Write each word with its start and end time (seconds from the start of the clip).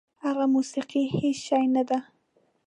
هغه 0.25 0.45
موسیقي 0.55 1.03
هېڅ 1.17 1.37
شی 1.47 1.63
نه 1.75 1.83
ده. 1.89 1.99